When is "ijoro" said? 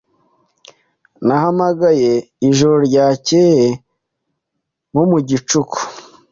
2.49-2.75